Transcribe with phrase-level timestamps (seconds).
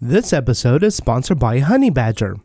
[0.00, 2.40] This episode is sponsored by Honeybadger.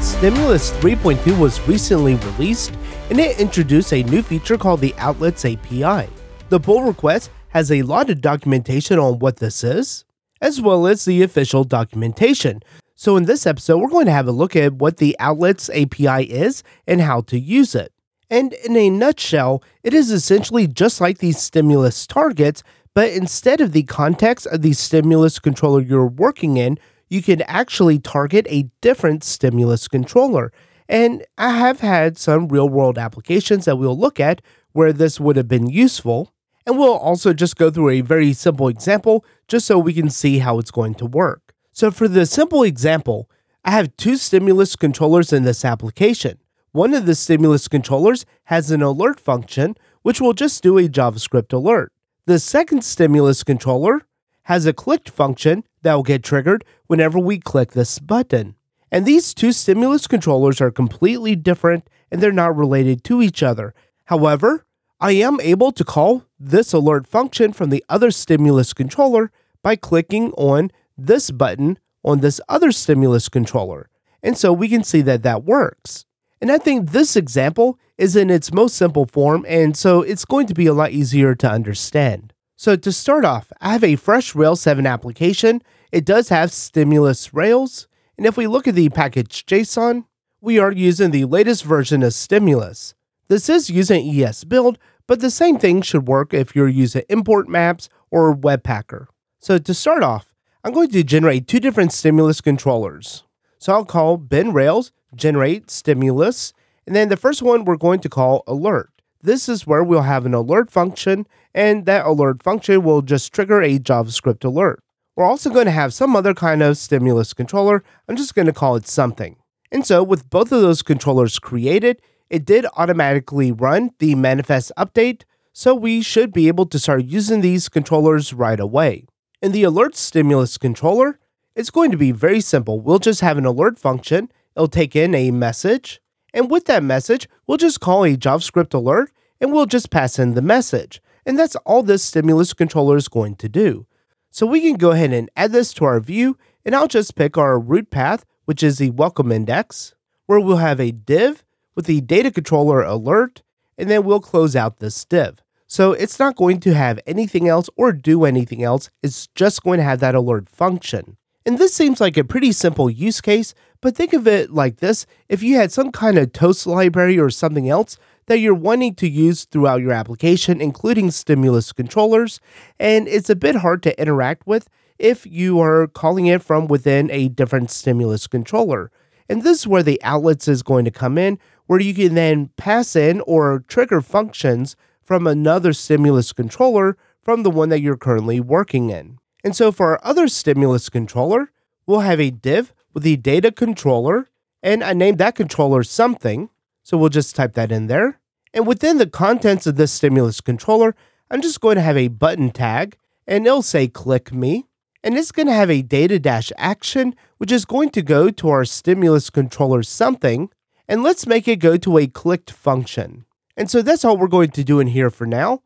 [0.00, 2.72] Stimulus 3.2 was recently released
[3.10, 6.08] and it introduced a new feature called the Outlets API.
[6.48, 10.06] The pull request has a lot of documentation on what this is,
[10.40, 12.62] as well as the official documentation.
[13.02, 16.24] So, in this episode, we're going to have a look at what the Outlets API
[16.24, 17.94] is and how to use it.
[18.28, 22.62] And in a nutshell, it is essentially just like these stimulus targets,
[22.94, 27.98] but instead of the context of the stimulus controller you're working in, you can actually
[27.98, 30.52] target a different stimulus controller.
[30.86, 35.36] And I have had some real world applications that we'll look at where this would
[35.36, 36.34] have been useful.
[36.66, 40.40] And we'll also just go through a very simple example just so we can see
[40.40, 41.49] how it's going to work.
[41.80, 43.30] So, for the simple example,
[43.64, 46.36] I have two stimulus controllers in this application.
[46.72, 51.54] One of the stimulus controllers has an alert function, which will just do a JavaScript
[51.54, 51.90] alert.
[52.26, 54.02] The second stimulus controller
[54.42, 58.56] has a clicked function that will get triggered whenever we click this button.
[58.92, 63.72] And these two stimulus controllers are completely different and they're not related to each other.
[64.04, 64.66] However,
[65.00, 69.32] I am able to call this alert function from the other stimulus controller
[69.62, 70.70] by clicking on
[71.06, 73.88] this button on this other stimulus controller.
[74.22, 76.04] And so we can see that that works.
[76.40, 80.46] And I think this example is in its most simple form, and so it's going
[80.46, 82.32] to be a lot easier to understand.
[82.56, 85.62] So to start off, I have a fresh Rails 7 application.
[85.92, 90.04] It does have stimulus Rails, and if we look at the package JSON,
[90.40, 92.94] we are using the latest version of stimulus.
[93.28, 94.76] This is using ESBuild,
[95.06, 99.06] but the same thing should work if you're using import maps or Webpacker.
[99.40, 100.29] So to start off,
[100.62, 103.24] I'm going to generate two different stimulus controllers.
[103.58, 106.52] So I'll call bin rails generate stimulus,
[106.86, 108.90] and then the first one we're going to call alert.
[109.22, 113.62] This is where we'll have an alert function, and that alert function will just trigger
[113.62, 114.82] a JavaScript alert.
[115.16, 117.82] We're also going to have some other kind of stimulus controller.
[118.06, 119.36] I'm just going to call it something.
[119.72, 125.22] And so, with both of those controllers created, it did automatically run the manifest update,
[125.54, 129.06] so we should be able to start using these controllers right away.
[129.42, 131.18] In the alert stimulus controller,
[131.54, 132.78] it's going to be very simple.
[132.78, 135.98] We'll just have an alert function, it'll take in a message,
[136.34, 140.34] and with that message, we'll just call a JavaScript alert and we'll just pass in
[140.34, 141.00] the message.
[141.24, 143.86] And that's all this stimulus controller is going to do.
[144.30, 147.38] So we can go ahead and add this to our view, and I'll just pick
[147.38, 149.94] our root path, which is the welcome index,
[150.26, 153.42] where we'll have a div with the data controller alert,
[153.78, 155.38] and then we'll close out this div.
[155.70, 159.78] So it's not going to have anything else or do anything else, it's just going
[159.78, 161.16] to have that alert function.
[161.46, 165.06] And this seems like a pretty simple use case, but think of it like this
[165.28, 169.08] if you had some kind of toast library or something else that you're wanting to
[169.08, 172.40] use throughout your application, including stimulus controllers,
[172.80, 177.08] and it's a bit hard to interact with if you are calling it from within
[177.12, 178.90] a different stimulus controller.
[179.28, 182.50] And this is where the outlets is going to come in, where you can then
[182.56, 184.74] pass in or trigger functions
[185.10, 189.18] from another stimulus controller from the one that you're currently working in.
[189.42, 191.50] And so for our other stimulus controller,
[191.84, 194.28] we'll have a div with the data controller,
[194.62, 196.48] and I named that controller something.
[196.84, 198.20] So we'll just type that in there.
[198.54, 200.94] And within the contents of this stimulus controller,
[201.28, 204.66] I'm just going to have a button tag and it'll say click me.
[205.02, 208.48] And it's going to have a data dash action, which is going to go to
[208.48, 210.50] our stimulus controller something.
[210.86, 213.24] And let's make it go to a clicked function.
[213.60, 215.60] And so that's all we're going to do in here for now.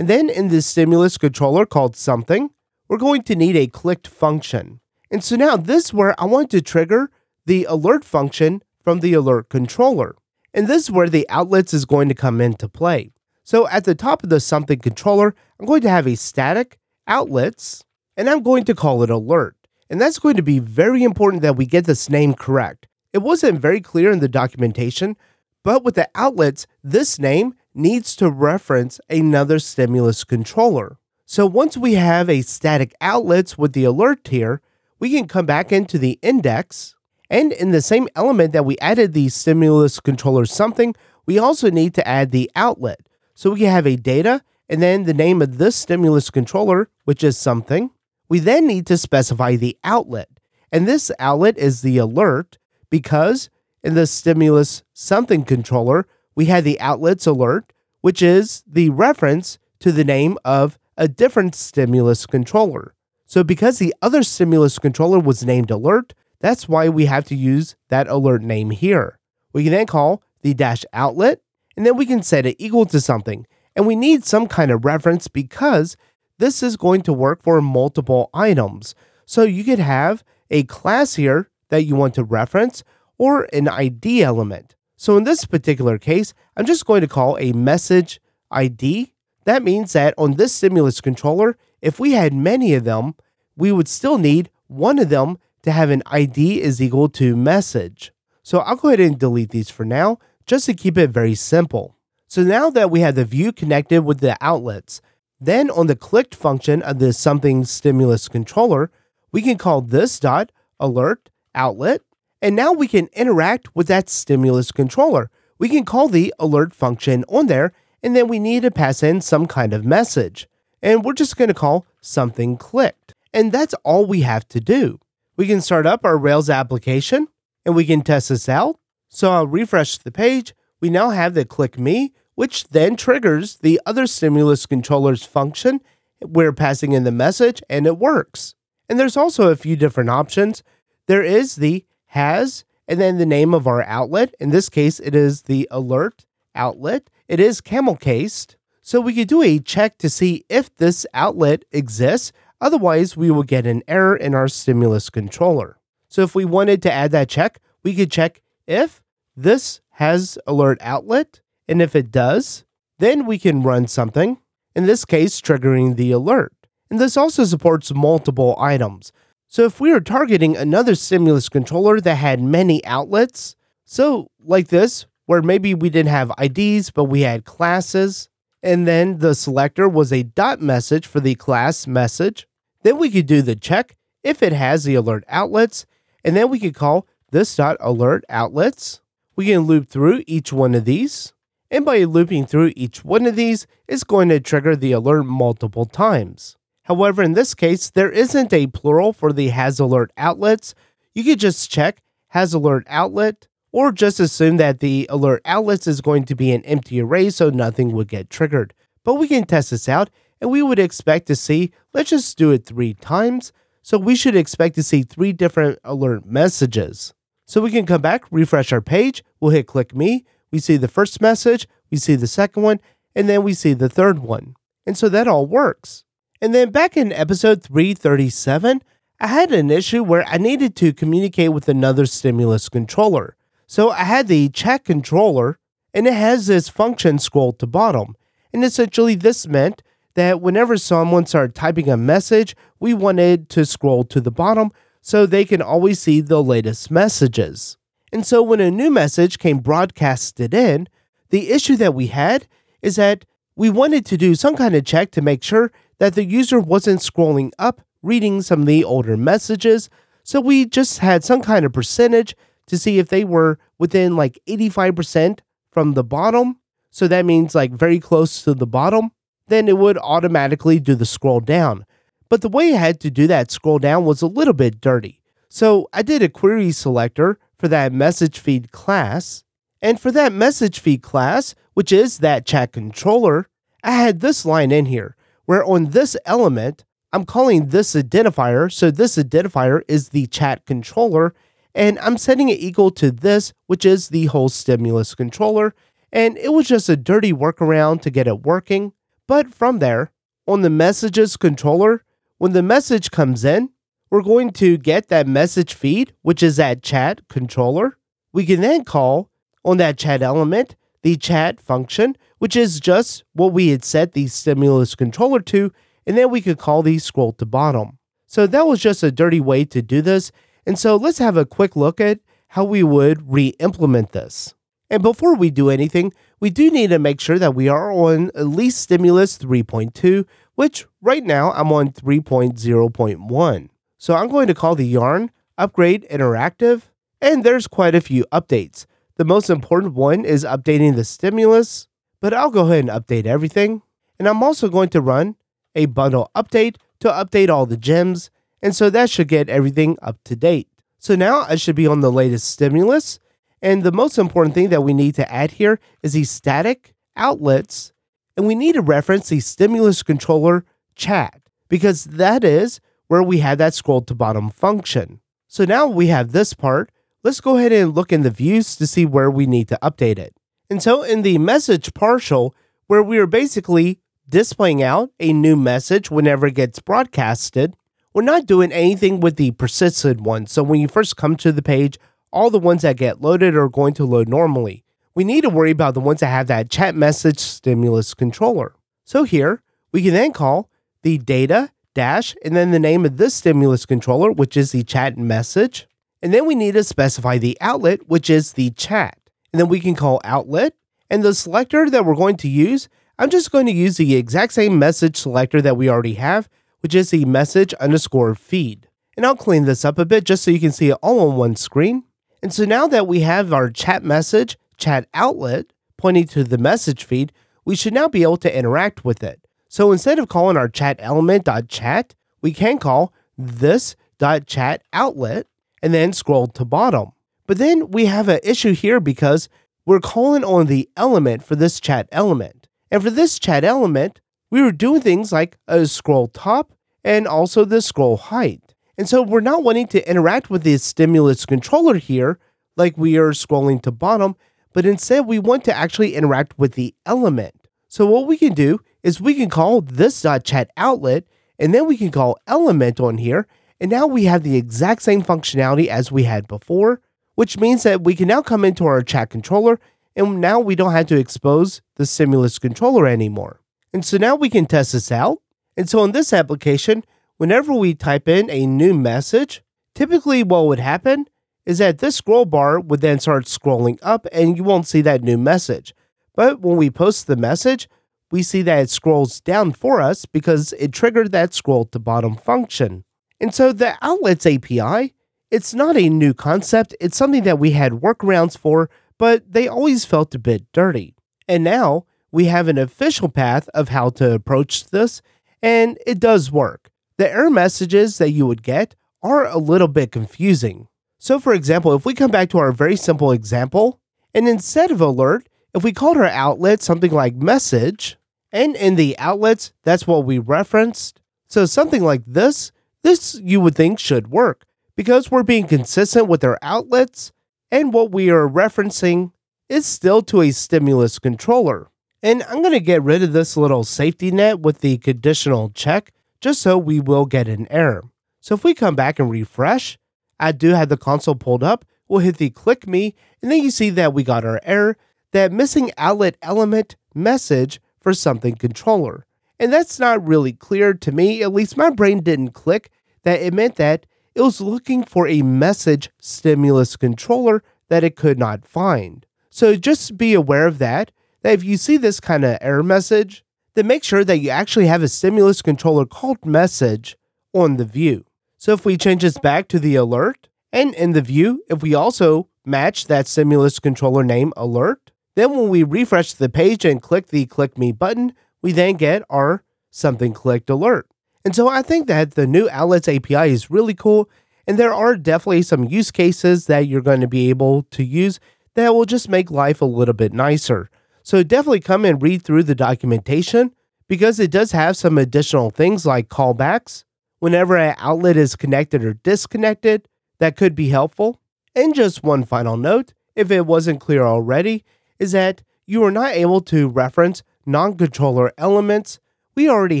[0.00, 2.50] And then in this stimulus controller called something,
[2.88, 4.80] we're going to need a clicked function.
[5.12, 7.08] And so now this is where I want to trigger
[7.46, 10.16] the alert function from the alert controller.
[10.52, 13.12] And this is where the outlets is going to come into play.
[13.44, 17.84] So at the top of the something controller, I'm going to have a static outlets,
[18.16, 19.54] and I'm going to call it alert.
[19.88, 22.88] And that's going to be very important that we get this name correct.
[23.12, 25.16] It wasn't very clear in the documentation,
[25.66, 30.96] but with the outlets, this name needs to reference another stimulus controller.
[31.24, 34.62] So once we have a static outlets with the alert here,
[35.00, 36.94] we can come back into the index
[37.28, 40.94] and in the same element that we added the stimulus controller something,
[41.26, 43.00] we also need to add the outlet.
[43.34, 47.36] So we have a data and then the name of this stimulus controller, which is
[47.36, 47.90] something.
[48.28, 50.28] We then need to specify the outlet.
[50.70, 52.58] And this outlet is the alert
[52.88, 53.50] because
[53.86, 59.92] in the stimulus something controller, we had the outlets alert, which is the reference to
[59.92, 62.94] the name of a different stimulus controller.
[63.26, 67.76] So because the other stimulus controller was named alert, that's why we have to use
[67.88, 69.20] that alert name here.
[69.52, 71.40] We can then call the dash outlet,
[71.76, 73.46] and then we can set it equal to something.
[73.76, 75.96] And we need some kind of reference because
[76.38, 78.96] this is going to work for multiple items.
[79.26, 82.82] So you could have a class here that you want to reference
[83.18, 84.74] or an ID element.
[84.96, 88.20] So in this particular case, I'm just going to call a message
[88.50, 89.12] ID.
[89.44, 93.14] That means that on this stimulus controller, if we had many of them,
[93.56, 98.12] we would still need one of them to have an ID is equal to message.
[98.42, 101.96] So I'll go ahead and delete these for now, just to keep it very simple.
[102.28, 105.00] So now that we have the view connected with the outlets,
[105.40, 108.90] then on the clicked function of the something stimulus controller,
[109.32, 112.00] we can call this dot alert outlet,
[112.42, 115.30] and now we can interact with that stimulus controller.
[115.58, 117.72] We can call the alert function on there,
[118.02, 120.46] and then we need to pass in some kind of message.
[120.82, 123.14] And we're just going to call something clicked.
[123.32, 125.00] And that's all we have to do.
[125.36, 127.28] We can start up our Rails application
[127.64, 128.78] and we can test this out.
[129.08, 130.54] So I'll refresh the page.
[130.80, 135.80] We now have the click me, which then triggers the other stimulus controller's function.
[136.20, 138.54] We're passing in the message and it works.
[138.88, 140.62] And there's also a few different options.
[141.06, 144.34] There is the has and then the name of our outlet.
[144.38, 146.24] In this case, it is the alert
[146.54, 147.10] outlet.
[147.28, 148.56] It is camel cased.
[148.80, 152.32] So we could do a check to see if this outlet exists.
[152.60, 155.78] Otherwise, we will get an error in our stimulus controller.
[156.08, 159.02] So if we wanted to add that check, we could check if
[159.36, 161.40] this has alert outlet.
[161.68, 162.64] And if it does,
[162.98, 164.38] then we can run something,
[164.74, 166.52] in this case, triggering the alert.
[166.88, 169.12] And this also supports multiple items.
[169.48, 175.06] So if we were targeting another stimulus controller that had many outlets, so like this,
[175.26, 178.28] where maybe we didn't have IDs, but we had classes,
[178.62, 182.46] and then the selector was a dot message for the class message,
[182.82, 185.86] then we could do the check if it has the alert outlets,
[186.24, 189.00] and then we could call this dot alert outlets.
[189.36, 191.32] We can loop through each one of these,
[191.70, 195.84] and by looping through each one of these, it's going to trigger the alert multiple
[195.84, 196.56] times.
[196.86, 200.72] However, in this case, there isn't a plural for the has alert outlets.
[201.14, 206.00] You could just check has alert outlet or just assume that the alert outlets is
[206.00, 208.72] going to be an empty array so nothing would get triggered.
[209.02, 210.10] But we can test this out
[210.40, 213.52] and we would expect to see, let's just do it three times.
[213.82, 217.14] So we should expect to see three different alert messages.
[217.46, 220.88] So we can come back, refresh our page, we'll hit click me, we see the
[220.88, 222.80] first message, we see the second one,
[223.14, 224.54] and then we see the third one.
[224.86, 226.04] And so that all works.
[226.40, 228.82] And then back in episode 337,
[229.20, 233.36] I had an issue where I needed to communicate with another stimulus controller.
[233.66, 235.58] So I had the chat controller,
[235.94, 238.16] and it has this function scroll to bottom.
[238.52, 239.82] And essentially, this meant
[240.14, 245.24] that whenever someone started typing a message, we wanted to scroll to the bottom so
[245.24, 247.76] they can always see the latest messages.
[248.12, 250.88] And so when a new message came broadcasted in,
[251.30, 252.46] the issue that we had
[252.82, 253.24] is that
[253.56, 257.00] we wanted to do some kind of check to make sure that the user wasn't
[257.00, 259.88] scrolling up, reading some of the older messages.
[260.22, 262.34] So we just had some kind of percentage
[262.66, 266.58] to see if they were within like 85% from the bottom.
[266.90, 269.12] So that means like very close to the bottom.
[269.48, 271.86] Then it would automatically do the scroll down.
[272.28, 275.20] But the way I had to do that scroll down was a little bit dirty.
[275.48, 279.44] So I did a query selector for that message feed class.
[279.80, 283.48] And for that message feed class, which is that chat controller,
[283.84, 285.15] I had this line in here
[285.46, 288.70] where on this element, I'm calling this identifier.
[288.70, 291.34] So this identifier is the chat controller,
[291.74, 295.74] and I'm setting it equal to this, which is the whole stimulus controller.
[296.12, 298.92] And it was just a dirty workaround to get it working.
[299.26, 300.12] But from there,
[300.46, 302.04] on the messages controller,
[302.38, 303.70] when the message comes in,
[304.10, 307.98] we're going to get that message feed, which is that chat controller.
[308.32, 309.30] We can then call
[309.64, 314.26] on that chat element the chat function, which is just what we had set the
[314.26, 315.72] stimulus controller to,
[316.06, 317.98] and then we could call the scroll to bottom.
[318.26, 320.32] So that was just a dirty way to do this.
[320.66, 324.54] And so let's have a quick look at how we would re-implement this.
[324.90, 328.30] And before we do anything, we do need to make sure that we are on
[328.34, 333.68] at least stimulus 3.2, which right now I'm on 3.0.1.
[333.98, 336.82] So I'm going to call the yarn upgrade interactive,
[337.20, 338.86] and there's quite a few updates.
[339.16, 341.88] The most important one is updating the stimulus,
[342.20, 343.82] but I'll go ahead and update everything.
[344.18, 345.36] And I'm also going to run
[345.74, 348.30] a bundle update to update all the gems,
[348.62, 350.68] and so that should get everything up to date.
[350.98, 353.18] So now I should be on the latest stimulus,
[353.60, 357.92] and the most important thing that we need to add here is these static outlets,
[358.36, 363.58] and we need to reference the stimulus controller chat because that is where we have
[363.58, 365.20] that scroll to bottom function.
[365.46, 366.90] So now we have this part.
[367.22, 370.18] let's go ahead and look in the views to see where we need to update
[370.18, 370.36] it.
[370.68, 372.54] And so in the message partial,
[372.86, 377.74] where we are basically displaying out a new message whenever it gets broadcasted,
[378.12, 380.50] we're not doing anything with the persistent ones.
[380.50, 381.98] So when you first come to the page,
[382.32, 384.84] all the ones that get loaded are going to load normally.
[385.14, 388.74] We need to worry about the ones that have that chat message stimulus controller.
[389.04, 390.68] So here, we can then call
[391.02, 395.16] the data dash and then the name of this stimulus controller, which is the chat
[395.16, 395.86] message.
[396.22, 399.18] And then we need to specify the outlet, which is the chat.
[399.56, 400.74] And then we can call outlet.
[401.08, 404.52] And the selector that we're going to use, I'm just going to use the exact
[404.52, 406.46] same message selector that we already have,
[406.80, 408.86] which is the message underscore feed.
[409.16, 411.38] And I'll clean this up a bit just so you can see it all on
[411.38, 412.04] one screen.
[412.42, 417.04] And so now that we have our chat message, chat outlet, pointing to the message
[417.04, 417.32] feed,
[417.64, 419.40] we should now be able to interact with it.
[419.70, 425.46] So instead of calling our chat element.chat, we can call this.chat outlet
[425.82, 427.12] and then scroll to bottom.
[427.46, 429.48] But then we have an issue here because
[429.84, 432.68] we're calling on the element for this chat element.
[432.90, 436.72] And for this chat element, we were doing things like a scroll top
[437.04, 438.74] and also the scroll height.
[438.98, 442.38] And so we're not wanting to interact with the stimulus controller here
[442.76, 444.36] like we are scrolling to bottom,
[444.72, 447.68] but instead we want to actually interact with the element.
[447.88, 451.24] So what we can do is we can call this chat outlet
[451.58, 453.46] and then we can call element on here.
[453.80, 457.00] And now we have the exact same functionality as we had before,
[457.36, 459.78] which means that we can now come into our chat controller
[460.16, 463.60] and now we don't have to expose the stimulus controller anymore.
[463.92, 465.40] And so now we can test this out.
[465.76, 467.04] And so in this application,
[467.36, 469.62] whenever we type in a new message,
[469.94, 471.26] typically what would happen
[471.66, 475.22] is that this scroll bar would then start scrolling up and you won't see that
[475.22, 475.94] new message.
[476.34, 477.88] But when we post the message,
[478.30, 482.36] we see that it scrolls down for us because it triggered that scroll to bottom
[482.36, 483.04] function.
[483.40, 485.14] And so the Outlets API,
[485.50, 490.04] it's not a new concept, it's something that we had workarounds for, but they always
[490.04, 491.14] felt a bit dirty.
[491.48, 495.22] And now we have an official path of how to approach this,
[495.62, 496.90] and it does work.
[497.16, 500.88] The error messages that you would get are a little bit confusing.
[501.18, 504.00] So, for example, if we come back to our very simple example,
[504.34, 508.16] and instead of alert, if we called our outlet something like message,
[508.52, 511.20] and in the outlets, that's what we referenced.
[511.46, 512.72] So, something like this,
[513.02, 514.65] this you would think should work
[514.96, 517.32] because we're being consistent with our outlets,
[517.70, 519.32] and what we are referencing
[519.68, 521.90] is still to a stimulus controller.
[522.22, 526.12] And I'm going to get rid of this little safety net with the conditional check
[526.40, 528.04] just so we will get an error.
[528.40, 529.98] So if we come back and refresh,
[530.38, 531.84] I do have the console pulled up.
[532.08, 534.96] We'll hit the click me, and then you see that we got our error,
[535.32, 539.26] that missing outlet element message for something controller.
[539.58, 542.90] And that's not really clear to me, at least my brain didn't click
[543.24, 548.38] that it meant that it was looking for a message stimulus controller that it could
[548.38, 549.24] not find.
[549.48, 553.42] So just be aware of that that if you see this kind of error message,
[553.74, 557.16] then make sure that you actually have a stimulus controller called message
[557.54, 558.26] on the view.
[558.58, 561.94] So if we change this back to the alert, and in the view, if we
[561.94, 567.28] also match that stimulus controller name alert, then when we refresh the page and click
[567.28, 571.08] the click me button, we then get our something clicked alert.
[571.46, 574.28] And so I think that the new outlets API is really cool.
[574.66, 578.40] And there are definitely some use cases that you're going to be able to use
[578.74, 580.90] that will just make life a little bit nicer.
[581.22, 583.72] So definitely come and read through the documentation
[584.08, 587.04] because it does have some additional things like callbacks.
[587.38, 590.08] Whenever an outlet is connected or disconnected,
[590.40, 591.40] that could be helpful.
[591.76, 594.84] And just one final note, if it wasn't clear already,
[595.20, 599.20] is that you are not able to reference non controller elements.
[599.54, 600.00] We already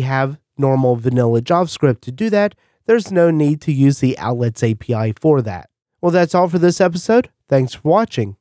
[0.00, 2.54] have normal vanilla JavaScript to do that.
[2.86, 5.70] There's no need to use the Outlets API for that.
[6.00, 7.30] Well, that's all for this episode.
[7.48, 8.36] Thanks for watching.